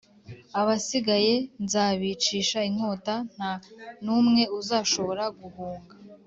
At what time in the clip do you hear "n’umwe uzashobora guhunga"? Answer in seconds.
4.03-5.93